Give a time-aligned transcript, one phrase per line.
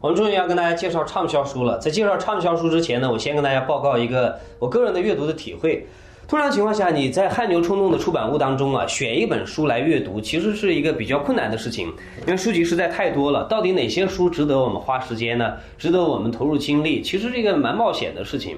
[0.00, 1.78] 我们终于要跟大家介绍畅销书了。
[1.78, 5.86] 在介绍畅销书之前呢，我先跟大家报告一个我个人的阅读的体会。
[6.26, 11.88] 通常情况下，你在汗牛充栋的出版物当中啊，选一本书来阅读，其实是一个比较困难的事情，
[12.20, 13.44] 因为书籍实在太多了。
[13.44, 15.52] 到底哪些书值得我们花时间呢？
[15.76, 17.02] 值得我们投入精力？
[17.02, 18.56] 其实是一个蛮冒险的事情。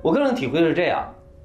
[0.00, 1.04] 我个人体会是这样：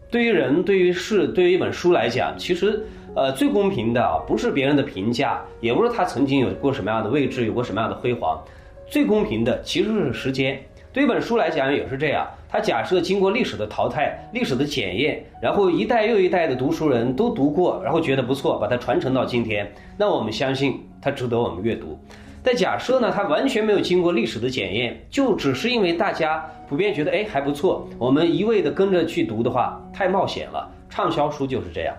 [0.10, 8.42] 对于人、对于事、对于一本书来讲，其实呃最公平的啊，不是别人的评价，也不是他曾经有过什么样的位置，有过什么样的辉煌。
[8.88, 10.60] 最公平的其实是时间。
[10.94, 22.00] 对一本书来讲也是这样，它假设经过历史的淘汰、历史的检验，然后一代又一代的读书人都读过，然后觉得不错，把它传承到今天，那我们相信它值得我们阅读。
[22.42, 30.72] 但假设呢，它完全没有经过历史的检验，就只是因为大家普遍觉得哎还不错，我们一味的跟着去读的话，太冒险了。
[30.90, 31.94] 畅销书就是这样，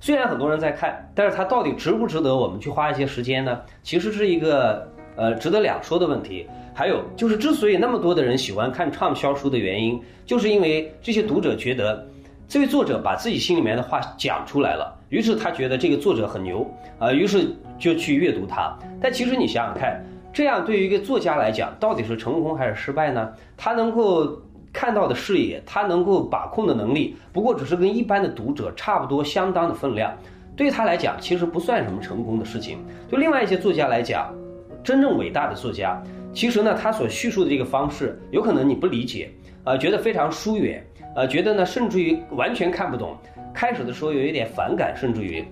[0.00, 3.60] 虽然很多人在看，但是它到底值不值得我们去花一些时间呢？
[3.82, 4.88] 其实是一个。
[5.14, 12.06] 呃，值得两说的问题，还有就是，之所以那么多的人喜欢看畅销书的原因，就是因为这些读者觉得，
[12.48, 16.66] 这位作者把自己心里面的话讲出来了，于是他觉得这个作者很牛，
[16.98, 18.74] 啊，于是就去阅读他。
[19.00, 20.02] 但其实你想想看，
[20.32, 23.32] 这样对于一个作家来讲，到底是成功还是失败呢？
[23.56, 24.40] 他能够
[24.72, 30.10] 看到的视野，他能够把控的能力，不过只是跟一般的读者差不多相当的分量，
[30.56, 32.78] 对他来讲，其实不算什么成功的事情。
[33.10, 34.34] 就另外一些作家来讲。
[34.82, 36.02] 真正伟大的作家，
[36.32, 39.30] 其实呢，他所叙述的这个方式，有可能你不理解，
[39.64, 43.16] 呃，觉得非常疏远，呃，觉得呢，甚至于完全看不懂。
[43.54, 45.44] 开始的时候有一点反感，甚至于，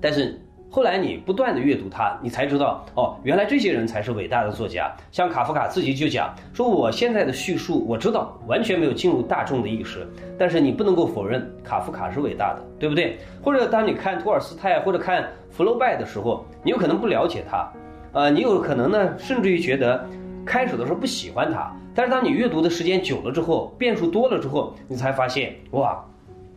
[0.00, 0.40] 但是
[0.70, 4.94] 后来你不断的阅读他，你才知道，哦，原来这些人才是伟大的作家。
[5.10, 10.06] 像卡夫卡自己就讲说，我现在的叙述，我知道完全没有进入大众的意识，
[10.38, 13.18] 但是你不能够否认卡夫卡是伟大的，对不对？
[13.42, 17.70] 或者当你看托尔斯泰或者看福楼拜的时候，你有可能不了解他。
[18.16, 20.02] 呃，你有可能呢，甚至于觉得
[20.42, 26.02] 开始的时候不喜欢他，但是当你阅读的时间久了之后，变数多了之后，你才发现，哇，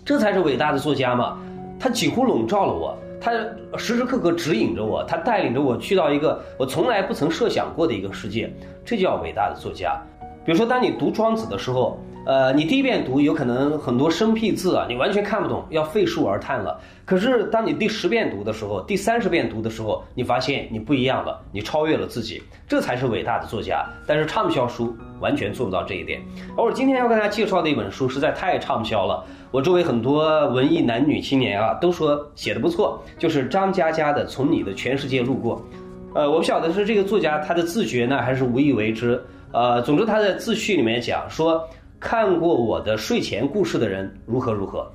[0.05, 1.37] 这才是伟大的作家嘛！
[1.77, 3.33] 他几乎笼罩了我，他
[3.77, 8.49] 时时刻刻指引着我，他带领着我去到一个我从来不曾设想过的一个世界，
[8.85, 10.01] 这叫伟大的作家。
[10.45, 11.99] 比如说，当你读庄子的时候。
[12.29, 16.79] 呃，你第一遍读有可能很多生僻字啊，你完全看不懂，要废书而叹了。
[17.03, 23.83] 可是当你第十遍读的时候，第三十遍读的时候，你发现你不一样了，你超越了自己，这才是伟大的作家。
[24.05, 26.21] 但是畅销书完全做不到这一点。
[26.55, 35.57] 而我今天要跟大家介绍的一本书实在太畅销了，我周围很多文艺男女青年啊都说写的不错，就是张嘉佳的《从你的全世界路过》。
[36.13, 39.19] 呃，我不晓得是这个作家他的自觉呢，还是无意为之。
[39.51, 41.67] 呃，总之他在自序里面讲说。
[41.99, 44.89] 看过我的睡前故事的人如何如何？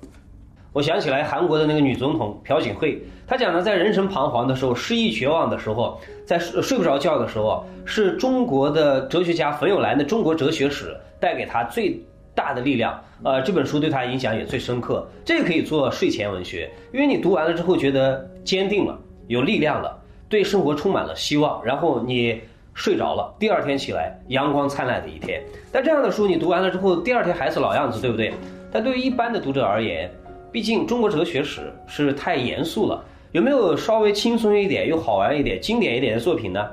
[0.72, 10.86] 我想起来韩国的那个女总统朴槿惠，她讲的在人生彷徨的时候、失意绝望的时候、在睡不着觉的时候，是中国的哲学家冯友兰的《中国哲学史》
[11.20, 12.00] 带给她最
[12.34, 12.98] 大的力量。
[13.22, 15.06] 呃，这本书对她影响也最深刻。
[15.24, 18.98] 这个可以做睡前文学，因为你读完了之后觉得坚定了、
[19.28, 19.96] 有力量了，
[20.28, 22.40] 对生活充满了希望，然后你。
[22.74, 25.42] 睡着了，第二天起来，阳光灿烂的一天。
[25.72, 28.34] 但这样的书你读完了之后，第二天还是老样子，对不对？
[28.72, 30.10] 但对于一般的读者而言，
[30.50, 33.02] 毕竟中国哲学史是太严肃了。
[33.30, 36.68] 有没有稍微轻松一点又好玩一点、经典一点的作品呢？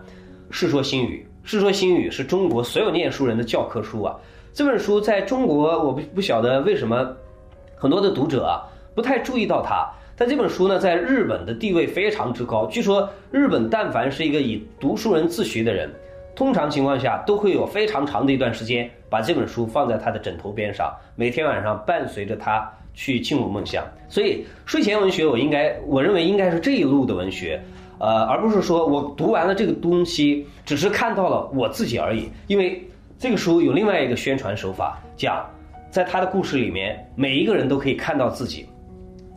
[0.54, 4.16] 《世说新语》，《世说新语》是中国所有念书人的教科书啊。
[4.54, 7.16] 这本书在中国，我不不晓得为什么
[7.76, 8.62] 很多的读者啊
[8.94, 9.90] 不太注意到它。
[10.22, 12.68] 但这本书呢，在日本的地位非常之高。
[12.68, 15.90] 据说，日本但凡是一个以读书人自诩的人，
[16.36, 23.84] 通常情况下都会有非常长的一段时间把这本书放在他的枕头边上，每天晚上伴随着他去进入梦乡。
[24.08, 27.60] 所以，睡前文学我应该，我认为应该是这一路的文学，
[27.98, 32.30] 呃，而不是说我读完了这个东西，只是看到了我自己而已。
[32.46, 35.44] 因为这个书有另外一个宣传手法，讲
[35.90, 38.68] 在他的故事里面，每一个人都可以看到自己。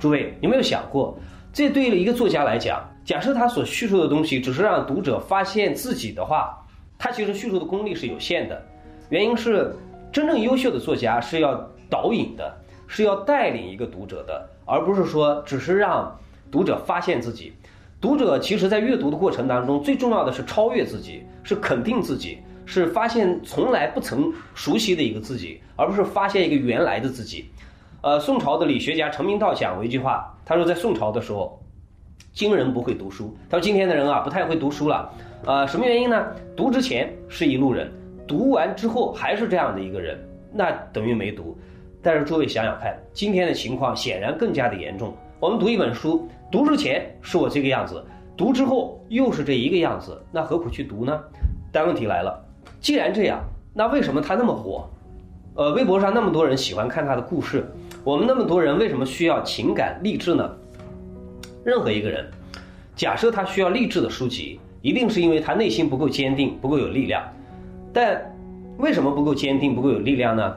[0.05, 1.19] 诸位有没有想过，
[1.51, 6.63] 这对于一个作家来讲，假设他所叙述的东西只是让读者发现自己的话，
[6.99, 8.63] 他其实叙述的功力是有限的。
[9.09, 9.75] 原因是，
[10.13, 11.55] 真正优秀的作家是要
[11.89, 12.55] 导引的，
[12.87, 16.15] 是要带领一个读者的，而不是说只是让
[16.51, 17.55] 读者发现自己。
[18.03, 27.47] 读者其实在阅读的过程当中，最重要的是超越自己，是肯定自己，是发现从来不曾熟悉的一个自己，而不是发现一个原来的自己。
[28.05, 31.59] 呃，宋朝的理学家陈明道讲过一句话，他说在宋朝的时候，
[32.35, 33.35] 今人不会读书。
[33.49, 35.11] 他说今天的人啊，不太会读书了。
[35.47, 36.23] 呃，什么原因呢？
[36.55, 37.91] 读之前是一路人，
[38.29, 40.23] 读完之后还是这样的一个人，
[40.53, 41.57] 那等于没读。
[42.03, 45.15] 但是诸位想想看，今天的情况显然更加的严重。
[45.41, 48.05] 我们读一本书，读之前是我这个样子，
[48.37, 51.19] 读之后又是这一个样子，那何苦去读呢？
[51.73, 52.39] 但问题来了，
[52.83, 53.43] 既然这样，
[53.73, 54.87] 那为什么他那么火？
[55.57, 57.65] 呃，微博上那么多人喜欢看他的故事，
[58.03, 60.51] 我们那么多人为什么需要情感励志呢？
[61.63, 62.29] 任何一个人，
[62.97, 67.23] 假设他需要励志的书籍，一定是因为他内心不够坚定，不够有力量。
[67.93, 68.21] 但
[68.79, 70.57] 为什么不够坚定、不够有力量呢？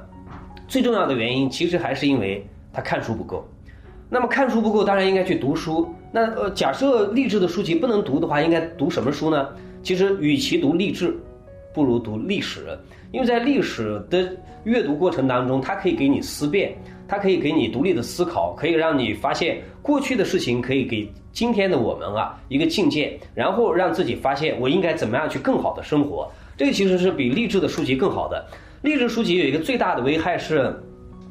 [0.68, 3.48] 最重要的原因其实还是因为他看书不够。
[4.10, 5.94] 那么看书不够，当然应该去读书。
[6.12, 9.48] 那呃，假设励志的书籍不能读的话，应该读什么书呢？
[9.84, 11.16] 其实，与其读励志，
[11.78, 12.76] 不如读历史，
[13.12, 16.76] 因为在历史的阅读过程当中，它可以给你思辨，
[17.08, 26.28] 它可以给你独立的思考，可以让你发现过去的事情可以给今天的我们啊一个境界，然后让自己发现我应该怎么样去更好的生活。
[26.58, 28.44] 这个其实是比励志的书籍更好的。
[28.82, 30.76] 励志书籍有一个最大的危害是，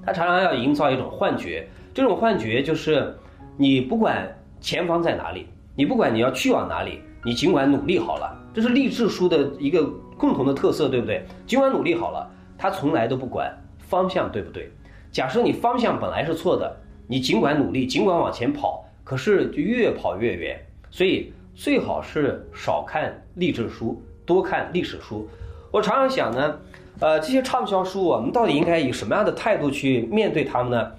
[0.05, 3.13] 它常常要营造一种幻觉，这种幻觉就是
[3.57, 5.45] 你不管前方在哪里，
[5.75, 8.46] 你不管你要去往哪里，你尽管努力好了。
[8.57, 9.85] 这是励志书的一个
[10.17, 11.23] 共同的特色，对不对？
[11.47, 12.27] 尽管努力好了，
[12.57, 14.73] 他从来都不管方向对不对。
[15.13, 16.75] 假设你方向本来是错的，
[17.07, 20.59] 你尽管努力，尽管往前跑，可是就越跑越远。
[20.91, 25.29] 所以最好是少看励志书，多看历史书。
[25.71, 26.59] 我常常想呢，
[27.01, 30.93] 呃，这些畅销书，我们到底应该以什么样的态度去面对他们呢？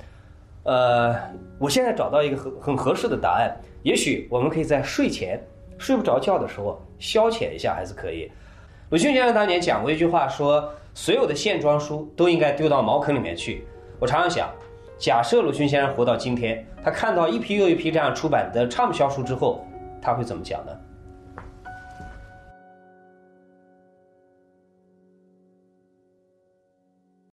[0.62, 1.16] 呃，
[1.58, 3.52] 我现在找到一个很很合适的答案，
[3.82, 5.42] 也许我们可以在睡前。
[5.78, 8.32] 睡不着觉的时候，消遣一下还是可以。
[8.90, 13.66] 鲁迅先生当年讲过一句话，说所有的线装书都应该丢到茅坑里面去。
[14.00, 14.50] 我常常想，
[14.98, 19.66] 假设鲁迅先生活到今天，他看到一批又一批这样出版的畅销书之后，
[20.02, 20.72] 他会怎么讲呢？